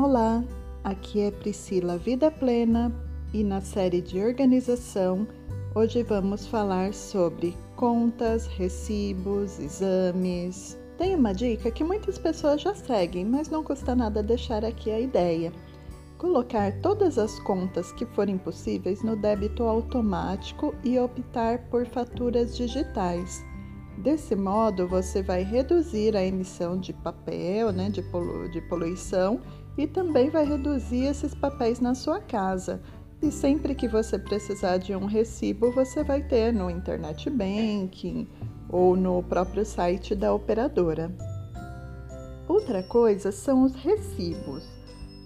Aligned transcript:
Olá, 0.00 0.44
aqui 0.84 1.22
é 1.22 1.32
Priscila 1.32 1.98
Vida 1.98 2.30
Plena 2.30 2.92
e 3.34 3.42
na 3.42 3.60
série 3.60 4.00
de 4.00 4.20
organização 4.20 5.26
hoje 5.74 6.04
vamos 6.04 6.46
falar 6.46 6.94
sobre 6.94 7.56
contas, 7.74 8.46
recibos, 8.46 9.58
exames. 9.58 10.78
Tem 10.96 11.16
uma 11.16 11.34
dica 11.34 11.68
que 11.72 11.82
muitas 11.82 12.16
pessoas 12.16 12.60
já 12.62 12.76
seguem, 12.76 13.24
mas 13.24 13.48
não 13.48 13.64
custa 13.64 13.92
nada 13.96 14.22
deixar 14.22 14.64
aqui 14.64 14.88
a 14.88 15.00
ideia. 15.00 15.52
Colocar 16.16 16.80
todas 16.80 17.18
as 17.18 17.36
contas 17.40 17.90
que 17.90 18.06
forem 18.06 18.38
possíveis 18.38 19.02
no 19.02 19.16
débito 19.16 19.64
automático 19.64 20.76
e 20.84 20.96
optar 20.96 21.58
por 21.70 21.84
faturas 21.86 22.56
digitais. 22.56 23.44
Desse 23.98 24.36
modo, 24.36 24.86
você 24.86 25.22
vai 25.22 25.42
reduzir 25.42 26.16
a 26.16 26.24
emissão 26.24 26.78
de 26.78 26.92
papel, 26.92 27.72
né, 27.72 27.90
de, 27.90 28.00
polu 28.00 28.48
de 28.48 28.60
poluição 28.60 29.40
e 29.76 29.88
também 29.88 30.30
vai 30.30 30.44
reduzir 30.44 31.06
esses 31.06 31.34
papéis 31.34 31.80
na 31.80 31.96
sua 31.96 32.20
casa. 32.20 32.80
E 33.20 33.32
sempre 33.32 33.74
que 33.74 33.88
você 33.88 34.16
precisar 34.16 34.76
de 34.78 34.94
um 34.94 35.06
recibo, 35.06 35.72
você 35.72 36.04
vai 36.04 36.22
ter 36.22 36.52
no 36.52 36.70
Internet 36.70 37.28
Banking 37.28 38.28
ou 38.68 38.96
no 38.96 39.20
próprio 39.24 39.66
site 39.66 40.14
da 40.14 40.32
operadora. 40.32 41.10
Outra 42.46 42.84
coisa 42.84 43.32
são 43.32 43.64
os 43.64 43.74
recibos. 43.74 44.64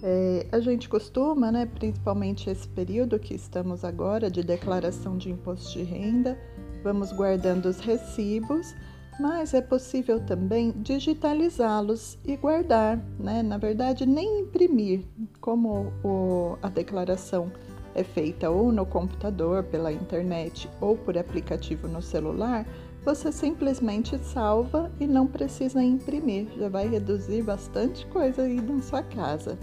É, 0.01 0.47
a 0.51 0.59
gente 0.59 0.89
costuma, 0.89 1.51
né, 1.51 1.67
principalmente 1.67 2.49
esse 2.49 2.67
período 2.67 3.19
que 3.19 3.35
estamos 3.35 3.85
agora 3.85 4.31
de 4.31 4.41
declaração 4.41 5.15
de 5.15 5.29
imposto 5.29 5.77
de 5.77 5.83
renda, 5.83 6.37
vamos 6.83 7.11
guardando 7.11 7.65
os 7.65 7.79
recibos 7.79 8.75
mas 9.19 9.53
é 9.53 9.61
possível 9.61 10.19
também 10.19 10.73
digitalizá-los 10.77 12.17
e 12.25 12.35
guardar, 12.35 12.97
né? 13.19 13.43
Na 13.43 13.57
verdade, 13.57 14.05
nem 14.05 14.41
imprimir, 14.41 15.05
como 15.39 15.93
o, 16.03 16.57
a 16.61 16.69
declaração 16.69 17.51
é 17.93 18.03
feita 18.03 18.49
ou 18.49 18.71
no 18.71 18.85
computador, 18.85 19.63
pela 19.65 19.91
internet 19.91 20.69
ou 20.81 20.97
por 20.97 21.17
aplicativo 21.17 21.87
no 21.87 22.01
celular, 22.01 22.65
você 23.05 23.31
simplesmente 23.31 24.17
salva 24.17 24.91
e 24.99 25.05
não 25.05 25.27
precisa 25.27 25.83
imprimir, 25.83 26.47
já 26.57 26.69
vai 26.69 26.87
reduzir 26.87 27.43
bastante 27.43 28.05
coisa 28.07 28.43
aí 28.43 28.59
na 28.59 28.81
sua 28.81 29.03
casa. 29.03 29.57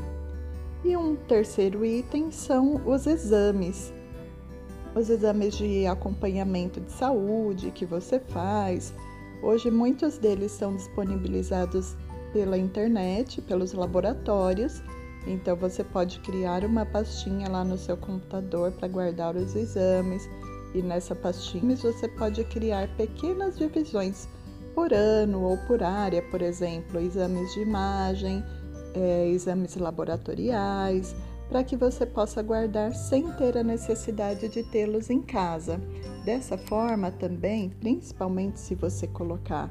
E 0.85 0.97
um 0.97 1.17
terceiro 1.17 1.85
item 1.85 2.31
são 2.31 2.81
os 2.87 3.07
exames. 3.07 3.93
Os 4.95 5.09
exames 5.09 5.57
de 5.57 5.87
acompanhamento 5.87 6.81
de 6.81 6.93
saúde 6.93 7.71
que 7.71 7.87
você 7.87 8.19
faz, 8.19 8.93
Hoje, 9.43 9.71
muitos 9.71 10.19
deles 10.19 10.53
são 10.53 10.77
disponibilizados 10.77 11.97
pela 12.33 12.59
internet, 12.59 13.41
pelos 13.41 13.73
laboratórios. 13.73 14.83
Então, 15.27 15.57
você 15.57 15.83
pode 15.83 16.21
criar 16.21 16.65
uma 16.65 16.85
pastinha 16.85 17.49
lá 17.49 17.65
no 17.65 17.79
seu 17.79 17.97
computador 17.97 18.71
para 18.73 18.89
guardar 18.89 19.35
os 19.37 19.57
exames. 19.57 20.29
E 20.75 20.83
nessa 20.83 21.15
pastinha 21.15 21.75
você 21.75 22.07
pode 22.07 22.45
criar 22.45 22.89
pequenas 22.97 23.59
divisões 23.59 24.29
por 24.75 24.93
ano 24.93 25.43
ou 25.43 25.57
por 25.67 25.83
área, 25.83 26.23
por 26.31 26.43
exemplo, 26.43 27.01
exames 27.01 27.53
de 27.55 27.61
imagem, 27.61 28.45
é, 28.95 29.29
exames 29.29 29.75
laboratoriais, 29.75 31.17
para 31.51 31.65
que 31.65 31.77
você 31.77 32.07
possa 32.07 32.41
guardar 32.43 32.95
sem 32.95 33.29
ter 33.33 33.59
a 33.59 33.65
necessidade 33.65 34.49
de 34.49 34.63
tê-los 34.63 35.11
em 35.11 35.21
casa. 35.21 35.81
Dessa 36.25 36.57
forma, 36.57 37.11
também, 37.11 37.69
principalmente 37.69 38.61
se 38.61 38.77
você 38.77 39.09
colocar 39.09 39.69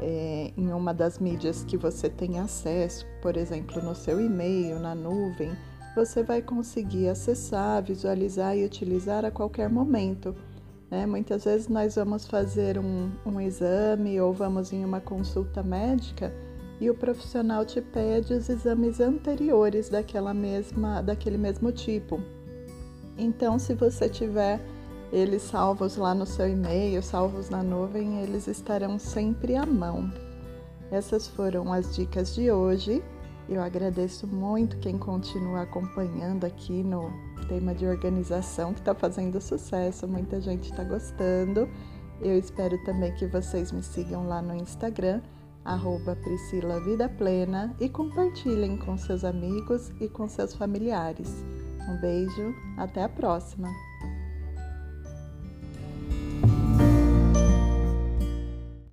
é, 0.00 0.52
em 0.56 0.72
uma 0.72 0.92
das 0.92 1.20
mídias 1.20 1.62
que 1.62 1.76
você 1.76 2.10
tem 2.10 2.40
acesso, 2.40 3.06
por 3.22 3.36
exemplo, 3.36 3.80
no 3.80 3.94
seu 3.94 4.20
e-mail, 4.20 4.80
na 4.80 4.96
nuvem, 4.96 5.52
você 5.94 6.24
vai 6.24 6.42
conseguir 6.42 7.08
acessar, 7.08 7.84
visualizar 7.84 8.56
e 8.56 8.64
utilizar 8.64 9.24
a 9.24 9.30
qualquer 9.30 9.68
momento. 9.68 10.34
Né? 10.90 11.06
Muitas 11.06 11.44
vezes 11.44 11.68
nós 11.68 11.94
vamos 11.94 12.26
fazer 12.26 12.78
um, 12.78 13.12
um 13.24 13.40
exame 13.40 14.20
ou 14.20 14.32
vamos 14.32 14.72
em 14.72 14.84
uma 14.84 15.00
consulta 15.00 15.62
médica 15.62 16.34
e 16.82 16.90
o 16.90 16.94
profissional 16.96 17.64
te 17.64 17.80
pede 17.80 18.34
os 18.34 18.48
exames 18.48 18.98
anteriores 18.98 19.88
daquela 19.88 20.34
mesma, 20.34 21.00
daquele 21.00 21.38
mesmo 21.38 21.70
tipo. 21.70 22.20
Então, 23.16 23.56
se 23.56 23.72
você 23.72 24.08
tiver 24.08 24.60
eles 25.12 25.42
salvos 25.42 25.96
lá 25.96 26.12
no 26.12 26.26
seu 26.26 26.48
e-mail, 26.48 27.00
salvos 27.00 27.48
na 27.48 27.62
nuvem, 27.62 28.20
eles 28.20 28.48
estarão 28.48 28.98
sempre 28.98 29.54
à 29.54 29.64
mão. 29.64 30.12
Essas 30.90 31.28
foram 31.28 31.72
as 31.72 31.94
dicas 31.94 32.34
de 32.34 32.50
hoje. 32.50 33.00
Eu 33.48 33.62
agradeço 33.62 34.26
muito 34.26 34.76
quem 34.78 34.98
continua 34.98 35.62
acompanhando 35.62 36.44
aqui 36.44 36.82
no 36.82 37.12
tema 37.46 37.76
de 37.76 37.86
organização 37.86 38.74
que 38.74 38.80
está 38.80 38.92
fazendo 38.92 39.40
sucesso, 39.40 40.08
muita 40.08 40.40
gente 40.40 40.72
está 40.72 40.82
gostando. 40.82 41.68
Eu 42.20 42.36
espero 42.36 42.76
também 42.82 43.14
que 43.14 43.26
vocês 43.28 43.70
me 43.70 43.84
sigam 43.84 44.26
lá 44.26 44.42
no 44.42 44.56
Instagram 44.56 45.20
arroba 45.64 46.16
Priscila 46.16 46.80
Vida 46.80 47.08
Plena 47.08 47.74
e 47.80 47.88
compartilhem 47.88 48.76
com 48.76 48.96
seus 48.96 49.24
amigos 49.24 49.90
e 50.00 50.08
com 50.08 50.28
seus 50.28 50.54
familiares. 50.54 51.44
Um 51.88 52.00
beijo, 52.00 52.54
até 52.76 53.02
a 53.02 53.08
próxima! 53.08 53.68